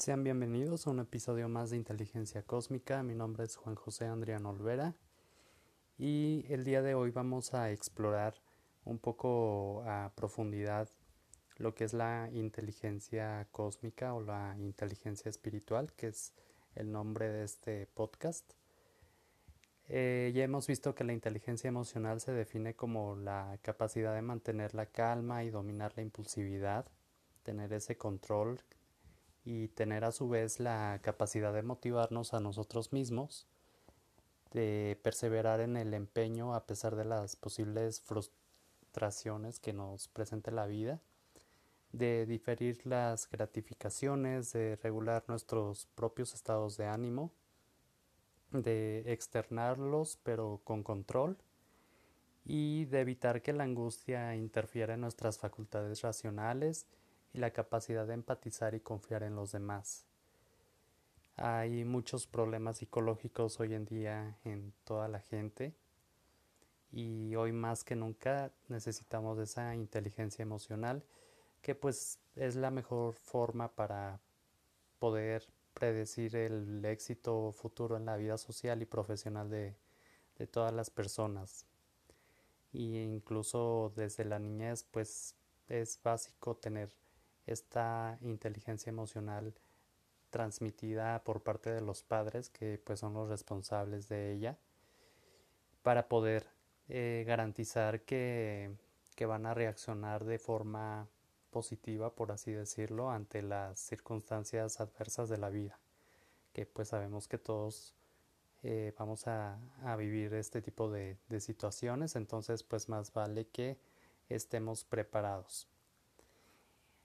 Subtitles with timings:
[0.00, 3.02] Sean bienvenidos a un episodio más de Inteligencia Cósmica.
[3.02, 4.94] Mi nombre es Juan José Andrián Olvera
[5.98, 8.32] y el día de hoy vamos a explorar
[8.86, 10.88] un poco a profundidad
[11.58, 16.32] lo que es la inteligencia cósmica o la inteligencia espiritual, que es
[16.76, 18.54] el nombre de este podcast.
[19.86, 24.74] Eh, ya hemos visto que la inteligencia emocional se define como la capacidad de mantener
[24.74, 26.86] la calma y dominar la impulsividad,
[27.42, 28.62] tener ese control
[29.44, 33.46] y tener a su vez la capacidad de motivarnos a nosotros mismos,
[34.52, 40.66] de perseverar en el empeño a pesar de las posibles frustraciones que nos presente la
[40.66, 41.00] vida,
[41.92, 47.32] de diferir las gratificaciones, de regular nuestros propios estados de ánimo,
[48.50, 51.38] de externarlos pero con control
[52.44, 56.86] y de evitar que la angustia interfiera en nuestras facultades racionales
[57.32, 60.04] y la capacidad de empatizar y confiar en los demás.
[61.36, 65.74] Hay muchos problemas psicológicos hoy en día en toda la gente
[66.92, 71.02] y hoy más que nunca necesitamos esa inteligencia emocional
[71.62, 74.20] que pues es la mejor forma para
[74.98, 79.76] poder predecir el éxito futuro en la vida social y profesional de,
[80.38, 81.64] de todas las personas.
[82.72, 85.36] Y incluso desde la niñez pues
[85.68, 86.90] es básico tener
[87.46, 89.54] esta inteligencia emocional
[90.30, 94.58] transmitida por parte de los padres que pues son los responsables de ella
[95.82, 96.46] para poder
[96.88, 98.70] eh, garantizar que,
[99.16, 101.08] que van a reaccionar de forma
[101.50, 105.78] positiva por así decirlo ante las circunstancias adversas de la vida
[106.52, 107.94] que pues sabemos que todos
[108.62, 112.14] eh, vamos a, a, vivir este tipo de, de situaciones.
[112.16, 113.78] Entonces pues más vale que
[114.28, 115.66] estemos preparados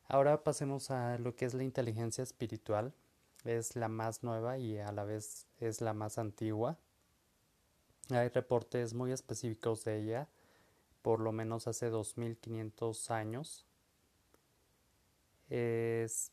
[0.08, 2.94] Ahora pasemos a lo que es la inteligencia espiritual.
[3.44, 6.78] Es la más nueva y a la vez es la más antigua.
[8.11, 10.27] Hay reportes muy específicos de ella,
[11.02, 13.65] por lo menos hace 2500 años.
[15.49, 16.32] Es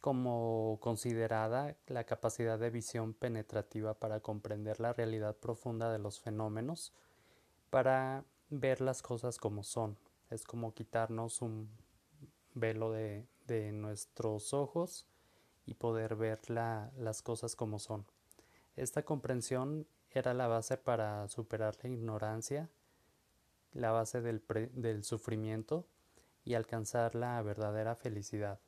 [0.00, 6.92] como considerada la capacidad de visión penetrativa para comprender la realidad profunda de los fenómenos,
[7.70, 9.96] para ver las cosas como son.
[10.30, 11.68] Es como quitarnos un
[12.54, 15.06] velo de, de nuestros ojos
[15.66, 18.06] y poder ver la, las cosas como son.
[18.76, 22.68] Esta comprensión era la base para superar la ignorancia,
[23.72, 25.86] la base del, del sufrimiento
[26.44, 28.60] y alcanzar la verdadera felicidad.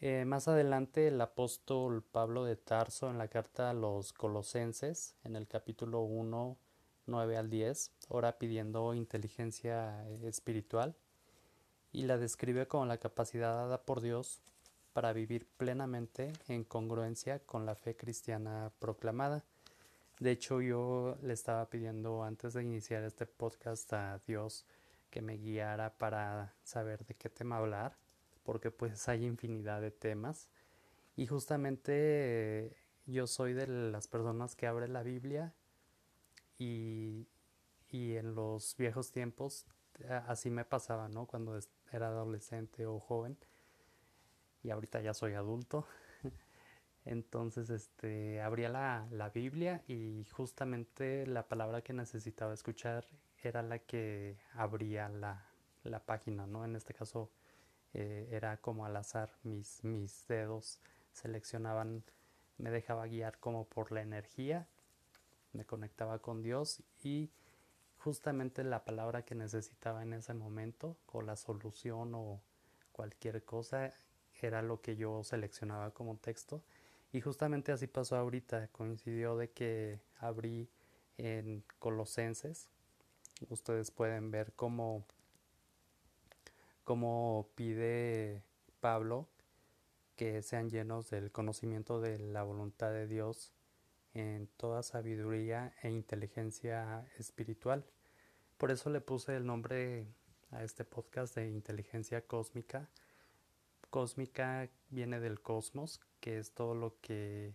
[0.00, 5.36] Eh, más adelante el apóstol Pablo de Tarso en la carta a los colosenses, en
[5.36, 6.58] el capítulo 1,
[7.06, 10.96] 9 al 10, ora pidiendo inteligencia espiritual
[11.96, 14.42] y la describe como la capacidad dada por Dios
[14.92, 19.44] para vivir plenamente en congruencia con la fe cristiana proclamada.
[20.20, 24.66] De hecho, yo le estaba pidiendo antes de iniciar este podcast a Dios
[25.08, 27.96] que me guiara para saber de qué tema hablar,
[28.42, 30.50] porque pues hay infinidad de temas.
[31.16, 32.76] Y justamente
[33.06, 35.54] yo soy de las personas que abre la Biblia
[36.58, 37.26] y,
[37.88, 39.64] y en los viejos tiempos
[40.26, 41.26] así me pasaba, ¿no?
[41.26, 41.56] Cuando
[41.92, 43.36] era adolescente o joven
[44.62, 45.86] y ahorita ya soy adulto.
[47.04, 53.06] Entonces, este, abría la, la, Biblia y justamente la palabra que necesitaba escuchar
[53.42, 55.46] era la que abría la,
[55.84, 56.64] la página, ¿no?
[56.64, 57.30] En este caso
[57.94, 60.80] eh, era como al azar, mis, mis dedos
[61.12, 62.02] seleccionaban,
[62.58, 64.66] me dejaba guiar como por la energía,
[65.52, 67.30] me conectaba con Dios y
[68.06, 72.40] justamente la palabra que necesitaba en ese momento o la solución o
[72.92, 73.92] cualquier cosa
[74.40, 76.62] era lo que yo seleccionaba como texto
[77.10, 80.68] y justamente así pasó ahorita coincidió de que abrí
[81.18, 82.68] en Colosenses
[83.48, 85.04] ustedes pueden ver cómo
[86.84, 88.40] cómo pide
[88.78, 89.26] Pablo
[90.14, 93.52] que sean llenos del conocimiento de la voluntad de Dios
[94.14, 97.84] en toda sabiduría e inteligencia espiritual.
[98.58, 100.06] Por eso le puse el nombre
[100.50, 102.88] a este podcast de inteligencia cósmica.
[103.90, 107.54] Cósmica viene del cosmos, que es todo lo que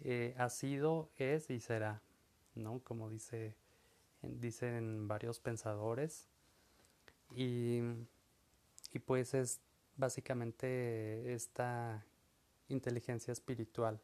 [0.00, 2.02] eh, ha sido, es y será,
[2.54, 2.80] ¿no?
[2.80, 3.56] Como dice,
[4.20, 6.28] dicen varios pensadores.
[7.34, 7.80] Y,
[8.92, 9.62] y pues es
[9.96, 12.04] básicamente esta
[12.68, 13.98] inteligencia espiritual.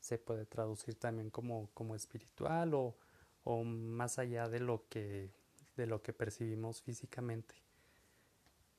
[0.00, 2.96] Se puede traducir también como, como espiritual o
[3.44, 5.30] o más allá de lo que,
[5.76, 7.54] de lo que percibimos físicamente.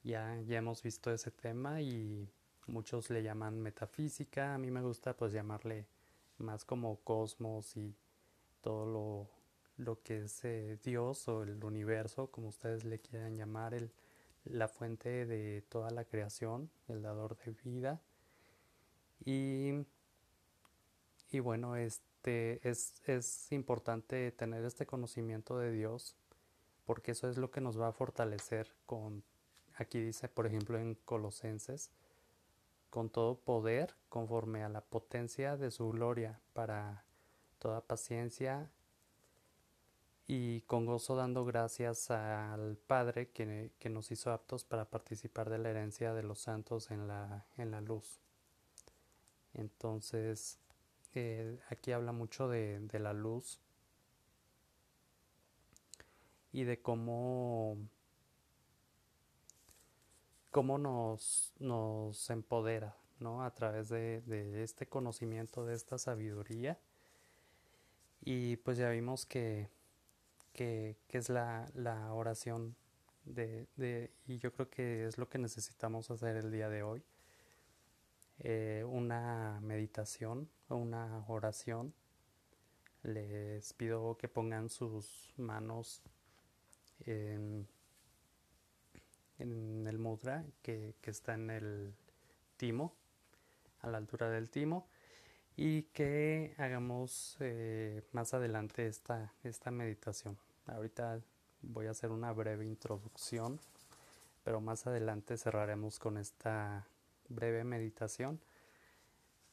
[0.03, 2.29] Ya, ya hemos visto ese tema y
[2.67, 5.88] muchos le llaman metafísica, a mí me gusta pues llamarle
[6.38, 7.94] más como cosmos y
[8.61, 9.29] todo lo,
[9.77, 13.91] lo que es eh, Dios o el universo, como ustedes le quieran llamar, el,
[14.45, 18.01] la fuente de toda la creación, el dador de vida.
[19.25, 19.85] Y,
[21.31, 26.16] y bueno, este, es, es importante tener este conocimiento de Dios
[26.86, 29.24] porque eso es lo que nos va a fortalecer con,
[29.75, 31.92] aquí dice por ejemplo en Colosenses,
[32.89, 37.04] con todo poder conforme a la potencia de su gloria para
[37.60, 38.71] toda paciencia
[40.25, 45.57] y con gozo dando gracias al Padre que, que, nos hizo aptos para participar de
[45.60, 48.19] la herencia de los santos en la, en la luz.
[49.54, 50.60] Entonces,
[51.15, 53.59] eh, aquí habla mucho de, de, la luz
[56.51, 57.77] y de cómo,
[60.51, 63.44] cómo nos, nos empodera ¿no?
[63.44, 66.79] a través de, de este conocimiento, de esta sabiduría.
[68.21, 69.69] Y pues ya vimos que
[70.53, 72.75] que, es la, la oración
[73.23, 77.03] de, de, y yo creo que es lo que necesitamos hacer el día de hoy.
[78.41, 81.94] Eh, una meditación o una oración.
[83.03, 86.01] Les pido que pongan sus manos
[87.06, 87.68] en,
[89.38, 91.94] el mudra que, que, está en el
[92.57, 92.94] timo,
[93.81, 94.88] a la altura del timo,
[95.56, 100.38] y que hagamos eh, más adelante esta, esta meditación.
[100.68, 101.19] Ahorita
[101.62, 103.59] voy a hacer una breve introducción,
[104.45, 106.88] pero más adelante cerraremos con esta
[107.29, 108.39] breve meditación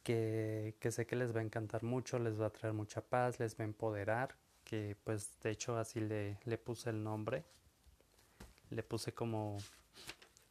[0.07, 3.59] que, sé que les va a encantar mucho, les va a traer mucha paz, les
[3.59, 7.45] va a empoderar, que pues de hecho así le, le puse el nombre.
[8.71, 9.59] Le puse como,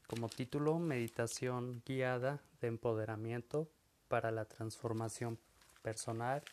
[0.07, 3.69] como título Meditación guiada de empoderamiento
[4.09, 5.39] para la transformación
[5.81, 6.43] personal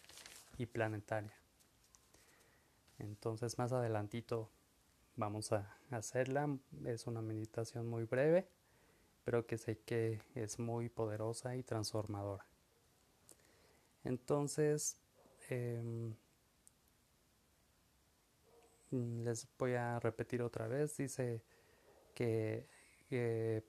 [0.58, 1.34] y planetaria.
[3.00, 4.48] Entonces más adelantito
[5.16, 6.56] vamos a hacerla.
[6.84, 8.46] Es una meditación muy breve,
[9.24, 12.46] pero que sé que es muy poderosa y transformadora.
[14.04, 14.96] Entonces,
[15.48, 16.14] em,
[18.90, 20.96] les voy a repetir otra vez.
[20.96, 21.42] Dice
[22.14, 22.66] que,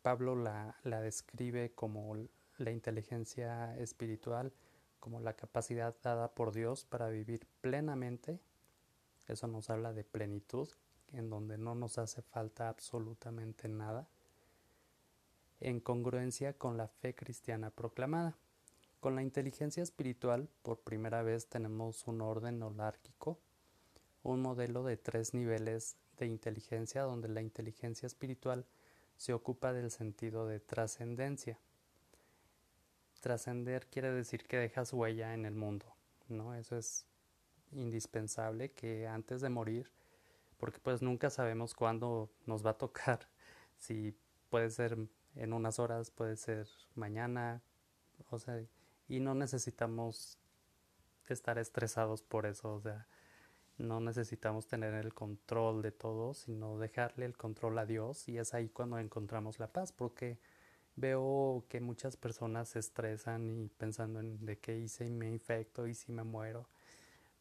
[0.01, 2.15] Pablo la, la describe como
[2.57, 4.53] la inteligencia espiritual,
[5.01, 8.39] como la capacidad dada por Dios para vivir plenamente
[9.27, 10.69] eso nos habla de plenitud,
[11.13, 14.07] en donde no nos hace falta absolutamente nada,
[15.63, 18.35] en congruencia con la fe cristiana proclamada.
[18.99, 23.39] Con la inteligencia espiritual, por primera vez tenemos un orden holárquico,
[24.23, 28.65] un modelo de tres niveles de inteligencia, donde la inteligencia espiritual
[29.17, 31.57] se ocupa del sentido de trascendencia.
[33.21, 35.85] Trascender quiere decir que dejas huella en el mundo,
[36.27, 36.55] ¿no?
[36.55, 37.05] Eso es
[37.71, 39.89] indispensable que antes de morir,
[40.57, 43.27] porque pues nunca sabemos cuándo nos va a tocar,
[43.79, 44.13] si
[44.49, 44.97] puede ser
[45.35, 47.61] en unas horas, puede ser mañana,
[48.29, 48.61] o sea,
[49.07, 50.37] y no necesitamos
[51.27, 53.07] estar estresados por eso, o sea,
[53.77, 58.53] no necesitamos tener el control de todo, sino dejarle el control a Dios y es
[58.53, 60.37] ahí cuando encontramos la paz, porque
[60.95, 65.87] veo que muchas personas se estresan y pensando en de qué hice y me infecto
[65.87, 66.67] y si me muero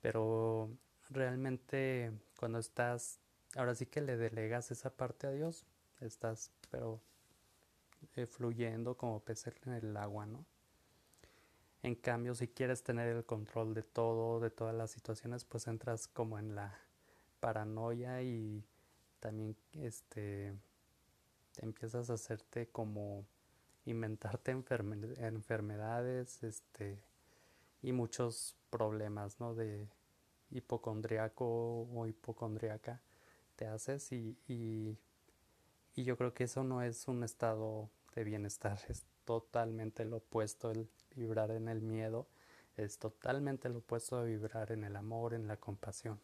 [0.03, 0.69] pero
[1.09, 3.21] realmente cuando estás,
[3.57, 5.65] ahora sí que le delegas esa parte a Dios,
[6.01, 7.01] estás, pero
[8.17, 10.45] eh, fluyendo como pez en el agua, ¿no?
[11.83, 16.07] En cambio, si quieres tener el control de todo, de todas las situaciones, pues entras
[16.07, 16.79] como en la
[17.41, 18.65] paranoia y
[19.19, 20.55] también este
[21.59, 23.27] empiezas a hacerte como
[23.85, 27.03] inventarte enfermedades, este
[27.83, 29.55] y muchos problemas, ¿no?
[29.55, 29.89] De
[30.51, 33.01] hipocondriaco o hipocondriaca
[33.57, 34.97] te haces y,
[35.95, 40.71] y, yo creo que eso no es un estado de bienestar, es totalmente lo opuesto
[40.71, 42.27] el vibrar en el miedo,
[42.77, 46.21] es totalmente lo opuesto a vibrar en el amor, en la compasión.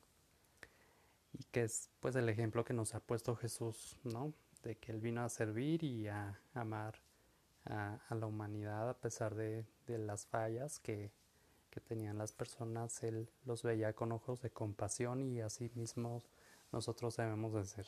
[1.33, 4.33] Y que es pues el ejemplo que nos ha puesto Jesús, ¿no?
[4.63, 7.01] De que Él vino a servir y a amar
[7.67, 11.13] a, a la humanidad a pesar de, de las fallas que,
[11.71, 16.23] que tenían las personas, él los veía con ojos de compasión y así mismo
[16.73, 17.87] nosotros debemos de ser.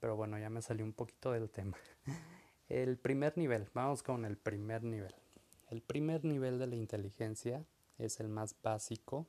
[0.00, 1.76] Pero bueno, ya me salió un poquito del tema.
[2.68, 5.12] El primer nivel, vamos con el primer nivel.
[5.70, 7.64] El primer nivel de la inteligencia
[7.98, 9.26] es el más básico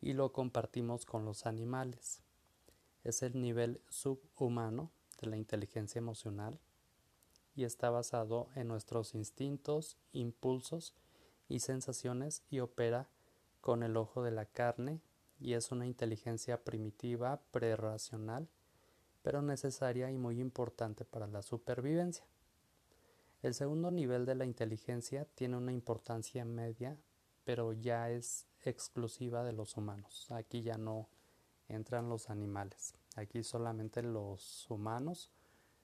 [0.00, 2.22] y lo compartimos con los animales.
[3.04, 6.58] Es el nivel subhumano de la inteligencia emocional
[7.54, 10.92] y está basado en nuestros instintos, impulsos
[11.48, 13.08] y sensaciones y opera
[13.60, 15.00] con el ojo de la carne
[15.40, 18.48] y es una inteligencia primitiva, prerracional,
[19.26, 22.24] pero necesaria y muy importante para la supervivencia.
[23.42, 26.96] El segundo nivel de la inteligencia tiene una importancia media,
[27.42, 30.30] pero ya es exclusiva de los humanos.
[30.30, 31.08] Aquí ya no
[31.68, 32.94] entran los animales.
[33.16, 35.32] Aquí solamente los humanos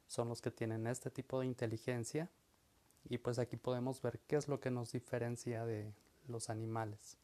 [0.07, 2.31] son los que tienen este tipo de inteligencia
[3.09, 5.93] y pues aquí podemos ver qué es lo que nos diferencia de
[6.29, 7.19] los animales.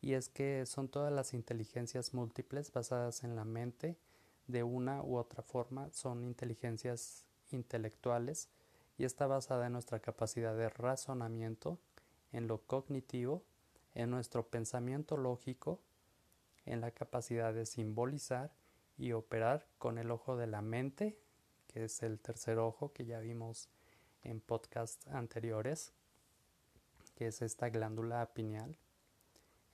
[0.00, 3.98] Y es que son todas las inteligencias múltiples basadas en la mente
[4.52, 8.48] de una u otra forma, son inteligencias intelectuales
[8.98, 11.78] y está basada en nuestra capacidad de razonamiento,
[12.32, 13.42] en lo cognitivo,
[13.94, 15.80] en nuestro pensamiento lógico,
[16.66, 18.52] en la capacidad de simbolizar
[18.98, 21.18] y operar con el ojo de la mente,
[21.66, 23.68] que es el tercer ojo que ya vimos
[24.22, 25.92] en podcasts anteriores,
[27.16, 28.76] que es esta glándula pineal.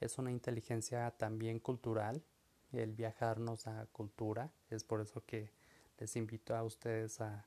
[0.01, 2.23] Es una inteligencia también cultural,
[2.73, 5.51] el viajarnos a cultura, es por eso que
[5.99, 7.47] les invito a ustedes a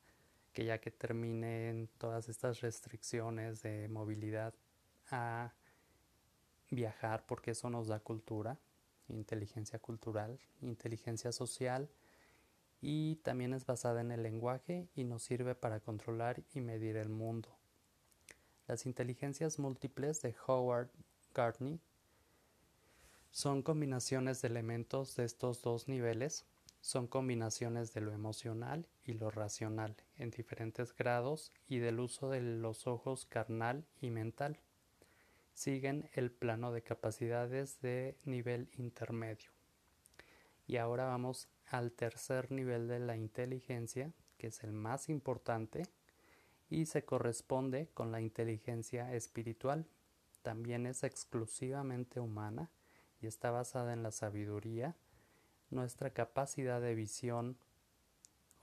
[0.53, 4.53] que ya que terminen todas estas restricciones de movilidad,
[5.09, 5.53] a
[6.69, 8.57] viajar porque eso nos da cultura,
[9.07, 11.89] inteligencia cultural, inteligencia social
[12.81, 17.09] y también es basada en el lenguaje y nos sirve para controlar y medir el
[17.09, 17.49] mundo.
[18.67, 20.89] Las inteligencias múltiples de Howard
[21.33, 21.79] Gardner
[23.31, 26.45] son combinaciones de elementos de estos dos niveles,
[26.81, 32.41] son combinaciones de lo emocional y lo racional en diferentes grados y del uso de
[32.41, 34.59] los ojos carnal y mental.
[35.53, 39.51] Siguen el plano de capacidades de nivel intermedio.
[40.67, 45.83] Y ahora vamos al tercer nivel de la inteligencia, que es el más importante,
[46.69, 49.85] y se corresponde con la inteligencia espiritual.
[50.41, 52.69] También es exclusivamente humana
[53.21, 54.95] y está basada en la sabiduría,
[55.69, 57.57] nuestra capacidad de visión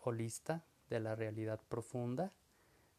[0.00, 2.32] holista de la realidad profunda,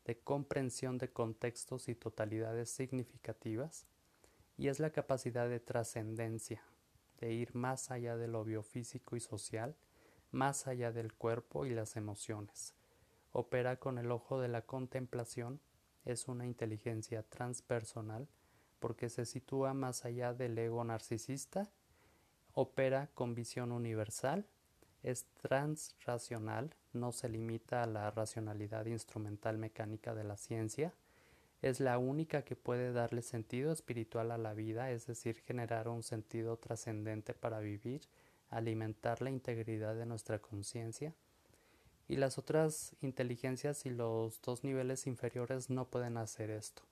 [0.06, 3.86] de comprensión de contextos y totalidades significativas,
[4.58, 6.64] y es la capacidad de trascendencia,
[7.20, 9.76] de ir más allá de lo biofísico y social,
[10.32, 12.74] más allá del cuerpo y las emociones.
[13.32, 15.60] Opera con el ojo de la contemplación,
[16.06, 18.28] es una inteligencia transpersonal
[18.80, 21.70] porque se sitúa más allá del ego narcisista,
[22.54, 24.46] opera con visión universal,
[25.04, 30.94] es transracional, no se limita a la racionalidad instrumental mecánica de la ciencia,
[31.62, 36.04] es la única que puede darle sentido espiritual a la vida, es decir, generar un
[36.04, 38.02] sentido trascendente para vivir,
[38.50, 41.14] alimentar la integridad de nuestra conciencia.
[42.08, 46.89] Y las otras inteligencias y los dos niveles inferiores no pueden hacer esto.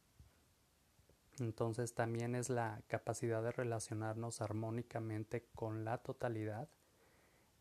[1.40, 6.68] Entonces también es la capacidad de relacionarnos armónicamente con la totalidad,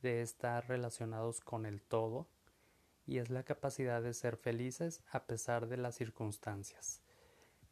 [0.03, 2.27] de estar relacionados con el todo,
[3.07, 7.03] y es la capacidad de ser felices a pesar de las circunstancias,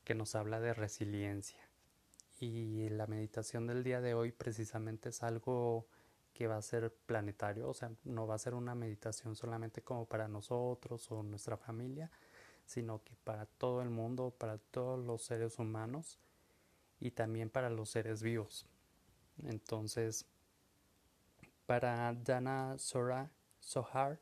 [0.04, 1.58] que nos habla de resiliencia.
[2.38, 5.86] Y la meditación del día de hoy precisamente es algo
[6.32, 10.06] que va a ser planetario, o sea, no va a ser una meditación solamente como
[10.06, 12.10] para nosotros o nuestra familia,
[12.66, 16.18] sino que para todo el mundo, para todos los seres humanos
[17.00, 18.66] y también para los seres vivos.
[19.42, 20.26] Entonces,
[21.66, 23.30] para Dana Sora
[23.60, 24.20] Sohar,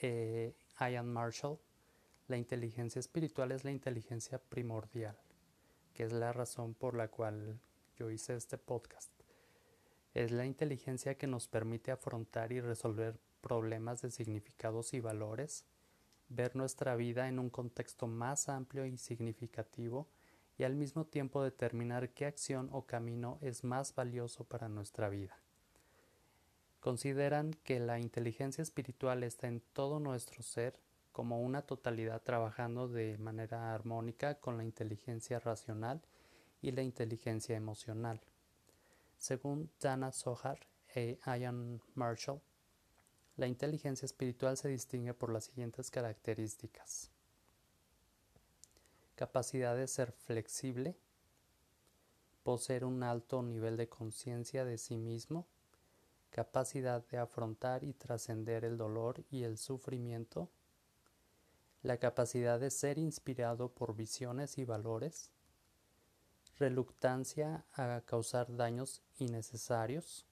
[0.00, 1.58] eh, Ian Marshall,
[2.28, 5.16] la inteligencia espiritual es la inteligencia primordial,
[5.94, 7.58] que es la razón por la cual
[7.96, 9.10] yo hice este podcast.
[10.14, 15.64] Es la inteligencia que nos permite afrontar y resolver problemas de significados y valores,
[16.34, 20.08] ver nuestra vida en un contexto más amplio y significativo
[20.58, 25.36] y al mismo tiempo determinar qué acción o camino es más valioso para nuestra vida.
[26.80, 30.78] Consideran que la inteligencia espiritual está en todo nuestro ser
[31.12, 36.00] como una totalidad trabajando de manera armónica con la inteligencia racional
[36.60, 38.20] y la inteligencia emocional.
[39.18, 40.58] Según Dana Sohar
[40.94, 42.40] e Ian Marshall,
[43.36, 47.10] la inteligencia espiritual se distingue por las siguientes características.
[49.14, 50.96] Capacidad de ser flexible,
[52.42, 55.46] poseer un alto nivel de conciencia de sí mismo,
[56.30, 60.50] capacidad de afrontar y trascender el dolor y el sufrimiento,
[61.82, 65.30] la capacidad de ser inspirado por visiones y valores,
[66.58, 70.26] reluctancia a causar daños innecesarios,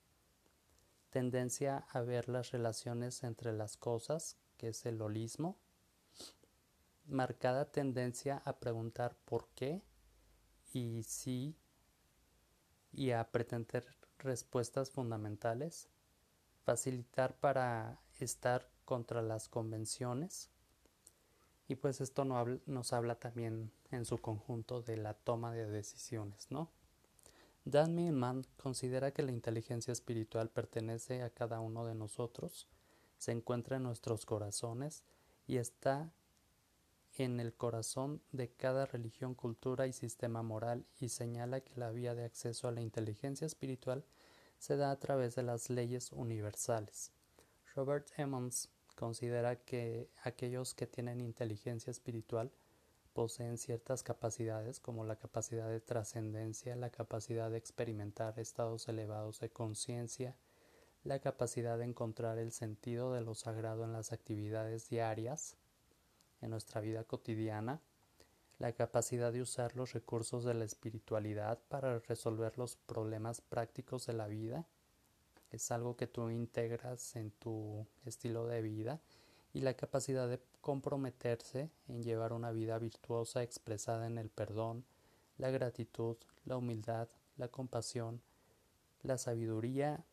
[1.11, 5.57] tendencia a ver las relaciones entre las cosas, que es el holismo,
[7.05, 9.83] marcada tendencia a preguntar por qué
[10.73, 11.55] y sí
[12.93, 13.85] y a pretender
[14.17, 15.89] respuestas fundamentales,
[16.63, 20.49] facilitar para estar contra las convenciones.
[21.67, 26.69] Y pues esto nos habla también en su conjunto de la toma de decisiones, ¿no?
[27.63, 32.67] Dan Millman considera que la inteligencia espiritual pertenece a cada uno de nosotros,
[33.17, 35.03] se encuentra en nuestros corazones
[35.45, 36.11] y está
[37.17, 42.15] en el corazón de cada religión, cultura y sistema moral y señala que la vía
[42.15, 44.03] de acceso a la inteligencia espiritual
[44.57, 47.11] se da a través de las leyes universales.
[47.75, 52.51] Robert Emmons considera que aquellos que tienen inteligencia espiritual
[53.13, 59.49] poseen ciertas capacidades como la capacidad de trascendencia, la capacidad de experimentar estados elevados de
[59.49, 60.35] conciencia,
[61.03, 65.57] la capacidad de encontrar el sentido de lo sagrado en las actividades diarias,
[66.41, 67.81] en nuestra vida cotidiana,
[68.59, 74.13] la capacidad de usar los recursos de la espiritualidad para resolver los problemas prácticos de
[74.13, 74.67] la vida,
[75.51, 79.01] es algo que tú integras en tu estilo de vida.
[79.53, 84.85] Y la capacidad de comprometerse en llevar una vida virtuosa expresada en el perdón,
[85.37, 88.21] la gratitud, la humildad, la compasión,
[89.01, 90.05] la sabiduría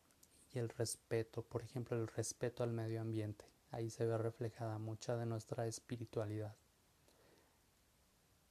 [0.53, 3.45] y el respeto, por ejemplo, el respeto al medio ambiente.
[3.71, 6.55] Ahí se ve reflejada mucha de nuestra espiritualidad.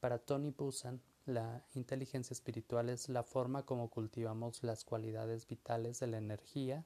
[0.00, 6.06] Para Tony Busan, la inteligencia espiritual es la forma como cultivamos las cualidades vitales de
[6.06, 6.84] la energía,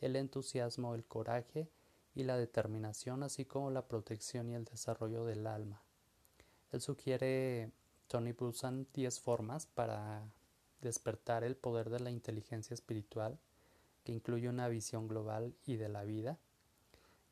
[0.00, 1.68] el entusiasmo, el coraje
[2.14, 5.82] y la determinación, así como la protección y el desarrollo del alma.
[6.70, 7.72] Él sugiere,
[8.08, 10.22] Tony Busan, 10 formas para
[10.80, 13.38] despertar el poder de la inteligencia espiritual,
[14.04, 16.38] que incluye una visión global y de la vida,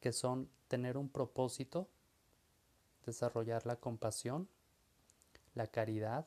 [0.00, 1.88] que son tener un propósito,
[3.04, 4.48] desarrollar la compasión,
[5.54, 6.26] la caridad,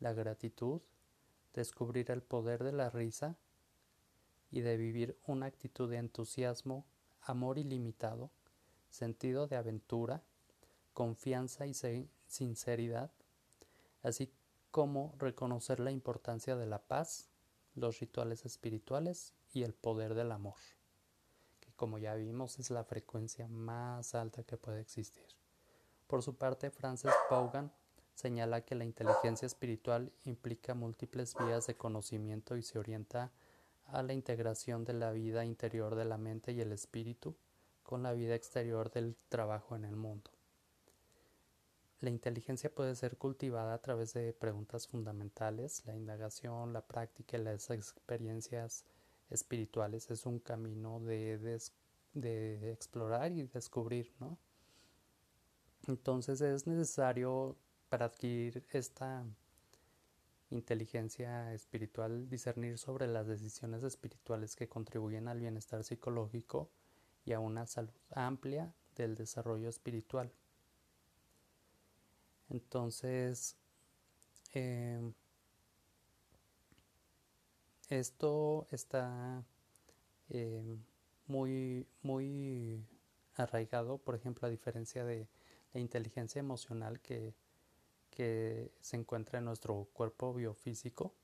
[0.00, 0.80] la gratitud,
[1.54, 3.36] descubrir el poder de la risa
[4.50, 6.84] y de vivir una actitud de entusiasmo,
[7.24, 8.30] amor ilimitado,
[8.88, 10.22] sentido de aventura,
[10.92, 11.74] confianza y
[12.26, 13.10] sinceridad,
[14.02, 14.32] así
[14.70, 17.28] como reconocer la importancia de la paz,
[17.74, 20.58] los rituales espirituales y el poder del amor,
[21.60, 25.26] que como ya vimos es la frecuencia más alta que puede existir.
[26.06, 27.72] Por su parte, Francis Paugan
[28.14, 33.32] señala que la inteligencia espiritual implica múltiples vías de conocimiento y se orienta a
[33.92, 37.36] la integración de la vida interior de la mente y el espíritu
[37.82, 40.30] con la vida exterior del trabajo en el mundo.
[42.00, 47.42] La inteligencia puede ser cultivada a través de preguntas fundamentales, la indagación, la práctica y
[47.42, 48.84] las experiencias
[49.30, 51.38] espirituales es un camino de,
[52.12, 54.38] de explorar y descubrir, ¿no?
[55.86, 57.56] Entonces es necesario
[57.88, 59.24] para adquirir esta
[60.54, 66.70] inteligencia espiritual, discernir sobre las decisiones espirituales que contribuyen al bienestar psicológico
[67.24, 70.32] y a una salud amplia del desarrollo espiritual.
[72.48, 73.56] Entonces,
[74.52, 75.12] em,
[77.88, 79.44] esto está
[80.28, 80.78] em,
[81.26, 82.84] muy, muy
[83.34, 85.28] arraigado, por ejemplo, a diferencia de
[85.72, 87.34] la inteligencia emocional que
[88.14, 91.14] que se encuentra en nuestro cuerpo biofísico.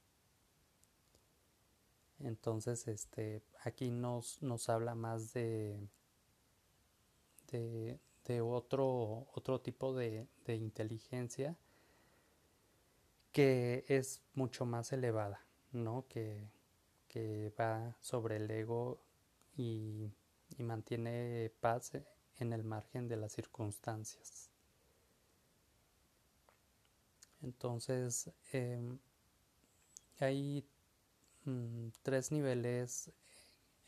[2.20, 5.88] Entonces, este, aquí nos, nos habla más de,
[7.50, 7.98] de,
[8.42, 11.56] otro, otro tipo de, inteligencia
[13.32, 15.40] que es mucho más elevada,
[15.72, 16.04] ¿no?
[16.08, 16.50] Que,
[17.08, 19.00] que va sobre el ego
[19.56, 20.10] y
[20.58, 21.92] mantiene paz
[22.38, 24.49] en el margen de las circunstancias.
[27.42, 28.98] Entonces, em,
[30.18, 30.64] hay
[31.44, 33.10] mm, tres niveles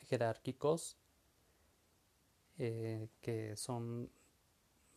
[0.00, 0.96] jerárquicos
[2.58, 4.10] eh, que son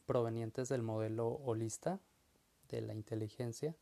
[0.06, 2.00] provenientes del modelo holista
[2.70, 3.76] de la inteligencia,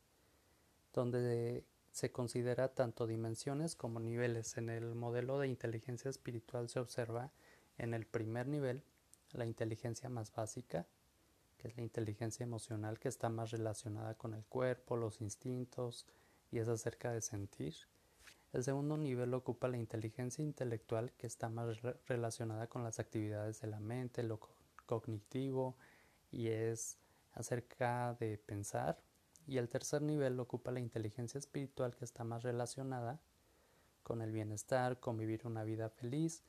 [0.94, 4.58] donde se considera tanto dimensiones como niveles.
[4.58, 7.32] En el modelo de inteligencia espiritual se observa
[7.78, 8.84] en el primer nivel
[9.32, 10.88] la inteligencia más básica,
[11.63, 16.06] es la inteligencia emocional que está más relacionada con el cuerpo, los instintos
[16.52, 17.76] y es acerca de sentir.
[18.52, 23.67] El segundo nivel ocupa la inteligencia intelectual que está más relacionada con las actividades de
[23.67, 24.39] la mente, lo
[24.86, 25.76] cognitivo
[26.32, 26.97] y es
[27.34, 29.02] acerca de pensar.
[29.47, 33.19] Y el tercer nivel ocupa la inteligencia espiritual que está más relacionada
[34.04, 36.43] con el bienestar, con vivir una vida feliz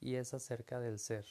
[0.00, 1.26] y es acerca del ser.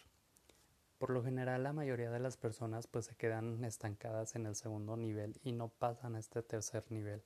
[1.01, 4.95] Por lo general la mayoría de las personas pues se quedan estancadas en el segundo
[4.95, 7.23] nivel y no pasan a este tercer nivel.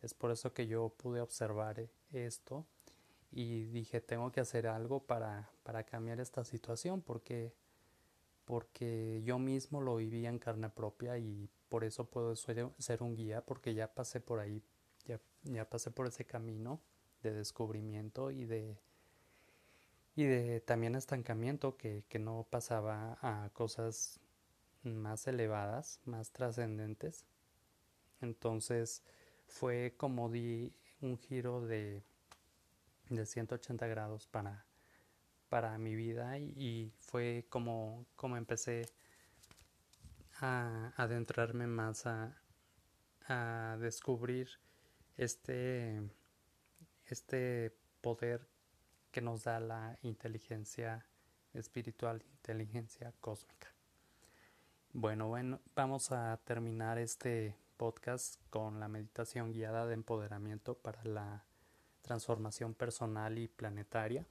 [0.00, 2.64] Es por eso que yo pude observar esto
[3.30, 7.52] y dije tengo que hacer algo para, para cambiar esta situación porque,
[8.46, 13.44] porque yo mismo lo vivía en carne propia y por eso puedo ser un guía
[13.44, 14.62] porque ya pasé por ahí,
[15.04, 16.80] ya, ya pasé por ese camino
[17.22, 18.78] de descubrimiento y de
[20.16, 24.20] y de también estancamiento que, que no pasaba a cosas
[24.82, 27.24] más elevadas, más trascendentes.
[28.20, 29.02] Entonces
[29.46, 32.02] fue como di un giro de,
[33.08, 34.64] de 180 grados para,
[35.48, 38.86] para mi vida y, fue como, como empecé
[40.40, 42.40] a adentrarme más a,
[43.26, 44.48] a descubrir
[45.16, 46.00] este,
[47.06, 48.46] este poder
[49.10, 51.06] que nos da la inteligencia
[51.54, 53.68] espiritual, inteligencia cósmica.
[54.92, 61.44] Bueno, bueno, vamos a terminar este podcast con la meditación guiada de empoderamiento para la
[62.02, 64.26] transformación personal y planetaria.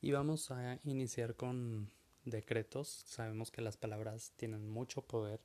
[0.00, 1.90] Y vamos a iniciar con
[2.24, 2.88] decretos.
[3.06, 5.40] Sabemos que las palabras tienen mucho poder.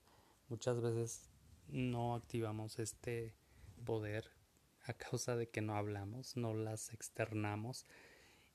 [0.50, 1.30] Muchas veces
[1.67, 3.34] no activamos este
[3.86, 4.30] poder
[4.84, 7.86] a causa de que no hablamos, no las externamos.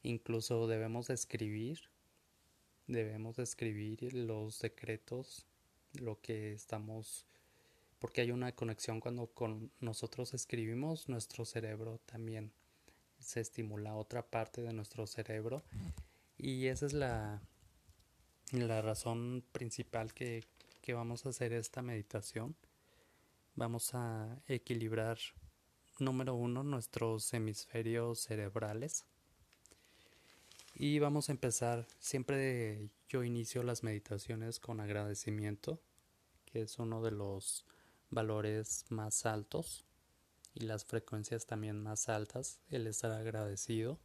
[0.03, 1.81] Incluso debemos escribir,
[2.87, 5.47] debemos escribir los decretos,
[5.95, 7.27] lo que estamos,
[7.99, 12.53] porque hay una conexión cuando con nosotros escribimos, nuestro cerebro también
[13.19, 15.65] se estimula otra parte de nuestro cerebro
[16.39, 17.41] y esa es la,
[18.53, 20.45] la razón principal que,
[20.83, 22.55] que vamos a hacer esta meditación.
[23.55, 25.19] Vamos a equilibrar
[25.99, 29.05] número uno nuestros hemisferios cerebrales.
[30.75, 35.81] Y vamos a empezar, siempre yo inicio las meditaciones con agradecimiento,
[36.45, 37.65] que es uno de los
[38.11, 39.85] valores más altos
[40.55, 43.99] y las frecuencias también más altas, el estar agradecido.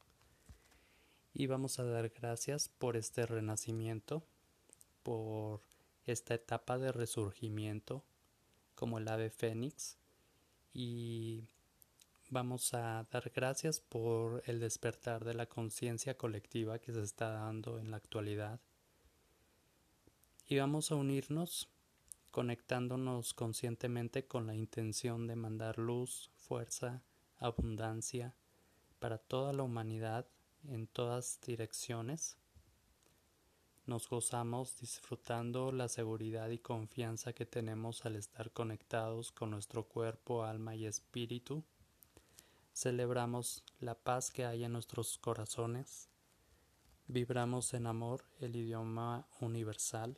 [1.34, 4.24] Y vamos a dar gracias por este renacimiento,
[5.04, 5.62] por
[6.06, 8.04] esta etapa de resurgimiento
[8.76, 9.98] como el ave fénix
[10.74, 11.44] y
[12.32, 17.78] vamos a dar gracias por el despertar de la conciencia colectiva que se está dando
[17.78, 18.62] en la actualidad
[20.48, 21.68] y vamos a unirnos
[22.32, 27.04] conectándonos conscientemente con la intención de mandar luz, fuerza,
[27.38, 28.34] abundancia
[29.00, 30.26] para toda la humanidad
[30.70, 32.38] en todas direcciones.
[33.86, 40.46] Nos gozamos disfrutando la seguridad y confianza que tenemos al estar conectados con nuestro cuerpo,
[40.46, 41.66] alma y espíritu
[42.74, 46.10] Celebramos la paz que hay en nuestros corazones.
[47.08, 50.18] Vibramos en amor, el idioma universal.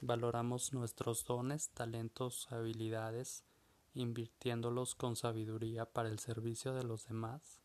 [0.00, 3.44] Valoramos nuestros dones, talentos, habilidades,
[3.94, 7.62] invirtiéndolos con sabiduría para el servicio de los demás.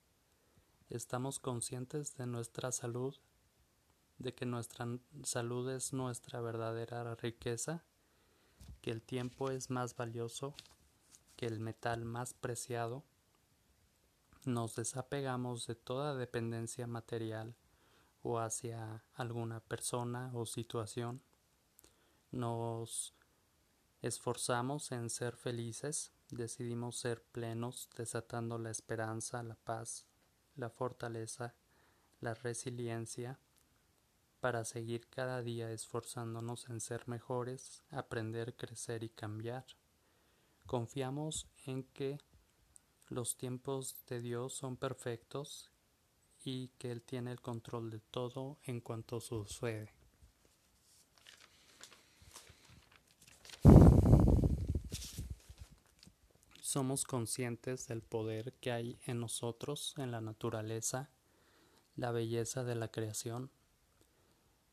[0.90, 3.16] Estamos conscientes de nuestra salud,
[4.18, 4.88] de que nuestra
[5.24, 7.84] salud es nuestra verdadera riqueza,
[8.82, 10.56] que el tiempo es más valioso
[11.36, 13.04] que el metal más preciado
[14.46, 17.56] nos desapegamos de toda dependencia material
[18.22, 21.22] o hacia alguna persona o situación.
[22.32, 23.14] Nos
[24.02, 30.06] esforzamos en ser felices, decidimos ser plenos, desatando la esperanza, la paz,
[30.56, 31.54] la fortaleza,
[32.20, 33.40] la resiliencia,
[34.40, 39.66] para seguir cada día esforzándonos en ser mejores, aprender, crecer y cambiar.
[40.66, 42.20] Confiamos en que
[43.10, 45.70] los tiempos de Dios son perfectos
[46.44, 49.94] y que Él tiene el control de todo en cuanto sucede.
[56.62, 61.12] Somos conscientes del poder que hay en nosotros, en la naturaleza,
[61.96, 63.52] la belleza de la creación.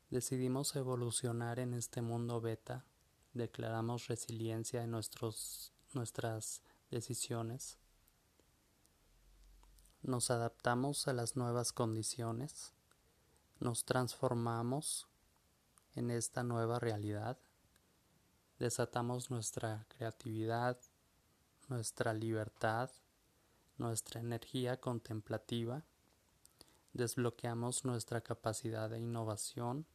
[0.09, 2.85] Decidimos evolucionar en este mundo beta,
[3.33, 7.77] declaramos resiliencia en nuestros, nuestras decisiones
[10.03, 12.73] nos adaptamos a las nuevas condiciones,
[13.59, 15.07] nos transformamos
[15.95, 17.37] en esta nueva realidad,
[18.57, 20.77] desatamos nuestra creatividad,
[21.67, 22.89] nuestra libertad,
[23.77, 25.83] nuestra energía contemplativa,
[26.93, 29.85] desbloqueamos nuestra capacidad de innovación,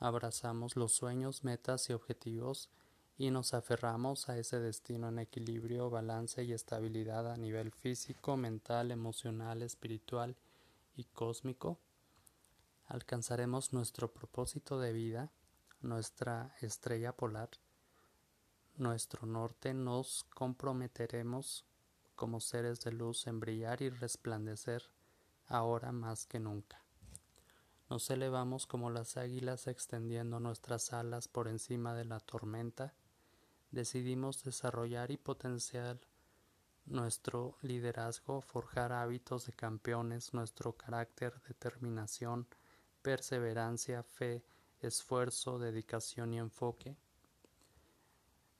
[0.00, 2.70] abrazamos los sueños, metas y objetivos
[3.18, 8.92] y nos aferramos a ese destino en equilibrio, balance y estabilidad a nivel físico, mental,
[8.92, 10.36] emocional, espiritual
[10.96, 11.78] y cósmico.
[12.86, 15.30] alcanzaremos nuestro propósito de vida,
[15.82, 17.50] nuestra estrella polar,
[18.76, 21.66] nuestro norte, nos comprometeremos
[22.14, 24.84] como seres de luz en brillar y resplandecer
[25.48, 26.80] ahora más que nunca.
[27.90, 32.94] Nos elevamos como las águilas extendiendo nuestras alas por encima de la tormenta.
[33.70, 35.98] Decidimos desarrollar y potenciar
[36.86, 42.46] nuestro liderazgo, forjar hábitos de campeones, nuestro carácter, determinación,
[43.02, 44.42] perseverancia, fe,
[44.80, 46.96] esfuerzo, dedicación y enfoque.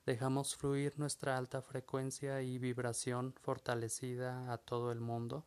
[0.05, 5.45] Dejamos fluir nuestra alta frecuencia y vibración fortalecida a todo el mundo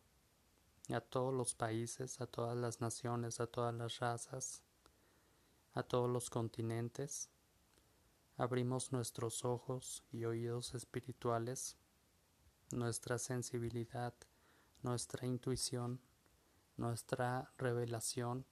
[0.91, 4.63] a todos los países, a todas las naciones, a todas las razas,
[5.73, 7.29] a todos los continentes.
[8.37, 11.77] Abrimos nuestros ojos y oídos espirituales,
[12.71, 14.13] nuestra sensibilidad,
[14.81, 16.01] nuestra intuición,
[16.75, 18.45] nuestra revelación,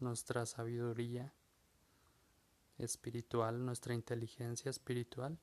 [0.00, 1.32] nuestra sabiduría
[2.78, 5.38] espiritual, nuestra inteligencia espiritual.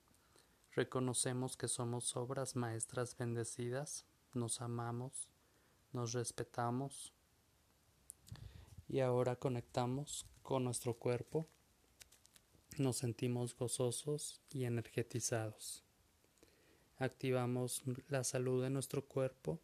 [0.74, 5.30] Reconocemos que somos obras maestras bendecidas, nos amamos,
[5.94, 7.14] nos respetamos
[8.88, 11.48] y ahora conectamos con nuestro cuerpo,
[12.80, 15.84] nos sentimos gozosos y energetizados.
[16.98, 19.60] Activamos la salud de nuestro cuerpo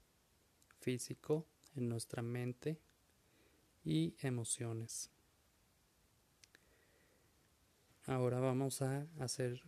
[0.80, 1.46] físico,
[1.76, 2.78] en nuestra mente
[3.84, 5.10] y emociones.
[8.06, 9.64] Ahora vamos a hacer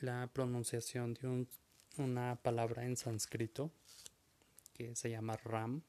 [0.00, 1.46] la pronunciación de
[1.98, 3.70] una palabra en sánscrito
[4.74, 5.82] que se llama Ram.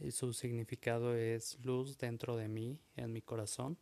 [0.00, 3.78] Y su significado es luz dentro de mí, en mi corazón.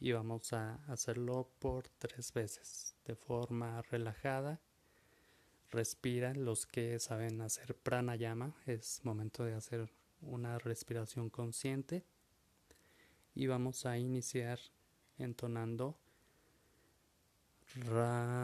[0.00, 4.58] Y vamos a hacerlo por tres veces, de forma relajada.
[5.70, 9.90] Respira, los que saben hacer pranayama, es momento de hacer
[10.22, 12.02] una respiración consciente.
[13.34, 14.58] Y vamos a iniciar
[15.18, 15.96] entonando
[17.76, 18.40] Ram.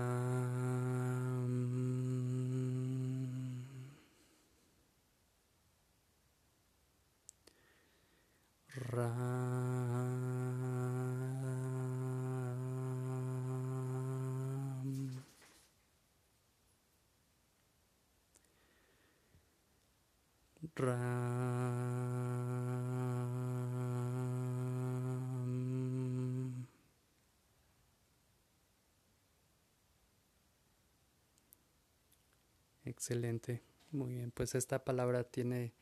[32.85, 34.31] Excelente, muy bien.
[34.31, 35.73] Pues esta palabra tiene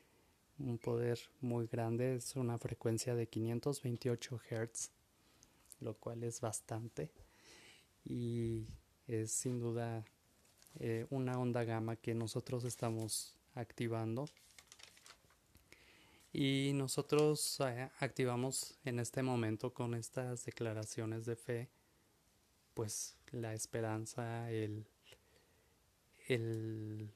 [0.60, 4.90] un poder muy grande, es una frecuencia de 528 Hz,
[5.80, 7.10] lo cual es bastante.
[8.04, 8.68] Y
[9.08, 10.04] es sin duda
[10.78, 14.26] eh, una onda gamma que nosotros estamos activando
[16.34, 21.70] y nosotros eh, activamos en este momento con estas declaraciones de fe
[22.74, 24.84] pues la esperanza el,
[26.28, 27.08] el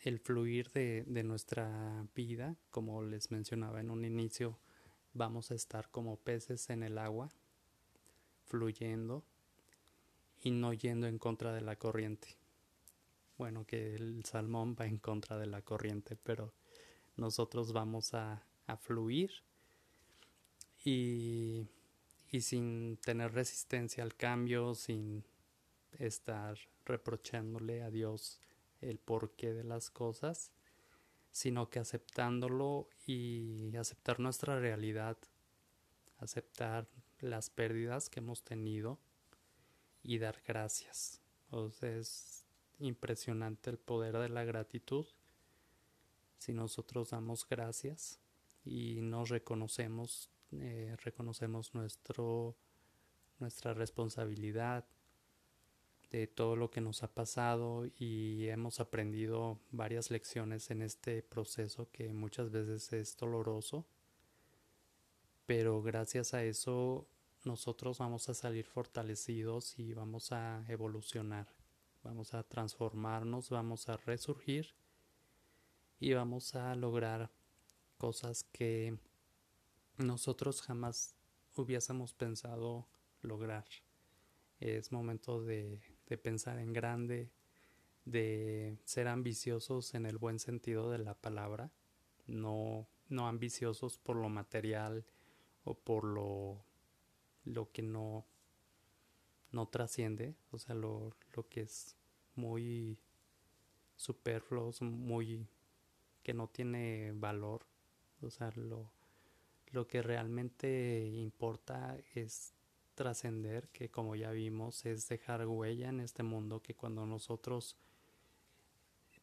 [0.00, 4.58] el fluir de, nuestra vida, como les mencionaba en un inicio,
[5.12, 7.30] vamos a estar como peces en el agua,
[8.46, 9.24] fluyendo
[10.40, 12.36] y no yendo en contra de la corriente.
[13.36, 16.52] Bueno, que el salmón va en contra de la corriente, pero
[17.18, 18.44] nosotros vamos a,
[18.80, 19.30] fluir
[20.84, 21.66] y,
[22.30, 25.24] y sin tener resistencia al cambio, sin
[25.92, 28.40] estar reprochándole a Dios
[28.80, 30.52] el porqué de las cosas,
[31.30, 35.16] sino que aceptándolo y aceptar nuestra realidad,
[36.18, 36.88] aceptar
[37.20, 38.98] las pérdidas que hemos tenido
[40.02, 41.20] y dar gracias.
[41.50, 42.44] O sea, es
[42.78, 45.06] impresionante el poder de la gratitud.
[46.38, 48.20] Si nosotros damos gracias
[48.64, 52.56] y nos reconocemos, eh, reconocemos nuestro,
[53.38, 54.86] nuestra responsabilidad,
[56.10, 61.90] de todo lo que nos ha pasado y hemos aprendido varias lecciones en este proceso
[61.90, 63.86] que muchas veces es doloroso,
[65.44, 67.06] pero gracias a eso
[67.44, 71.46] nosotros vamos a salir fortalecidos y vamos a evolucionar,
[72.02, 74.74] vamos a transformarnos, vamos a resurgir
[76.00, 77.30] y vamos a lograr
[77.96, 78.98] cosas que
[79.96, 81.14] nosotros jamás
[81.54, 82.86] hubiésemos pensado
[83.22, 83.64] lograr.
[84.60, 87.30] Es momento de de pensar en grande,
[88.04, 91.70] de ser ambiciosos en el buen sentido de la palabra,
[92.26, 95.04] no, no ambiciosos por lo material
[95.64, 96.64] o por lo,
[97.44, 98.24] lo que no,
[99.52, 101.96] no trasciende, o sea, lo, lo que es
[102.34, 102.98] muy
[103.96, 105.46] superfluo, muy
[106.28, 107.64] que no tiene valor,
[108.20, 108.92] O sea, lo,
[109.70, 112.52] lo que realmente importa es
[112.94, 117.78] trascender, que como ya vimos es dejar huella en este mundo, que cuando nosotros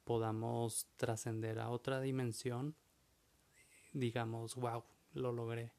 [0.04, 2.74] podamos trascender a otra dimensión,
[3.94, 5.74] digamos, wow, lo logré.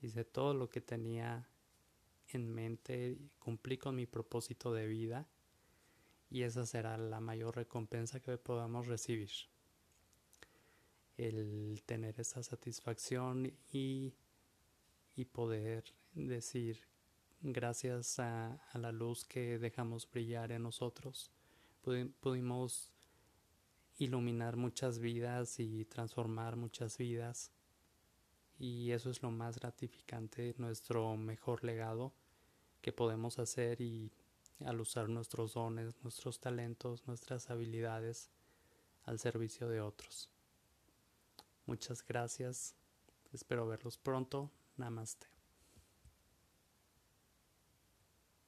[0.00, 1.46] Hice todo lo que tenía
[2.28, 5.28] en mente, cumplí con mi propósito de vida
[6.30, 9.28] y esa será la mayor recompensa que podamos recibir.
[11.16, 14.14] El tener esa satisfacción y,
[15.16, 16.80] y poder decir
[17.44, 21.30] gracias a, la luz que dejamos brillar en nosotros,
[22.20, 22.90] pudimos
[23.98, 27.52] iluminar muchas vidas y transformar muchas vidas.
[28.58, 32.12] Y eso es lo más gratificante, nuestro mejor legado
[32.80, 34.10] que podemos hacer y
[34.64, 38.30] al usar nuestros dones, nuestros talentos, nuestras habilidades
[39.04, 40.33] al servicio de otros.
[41.66, 42.74] Muchas gracias.
[43.32, 44.50] Espero verlos pronto.
[44.76, 45.33] Namaste.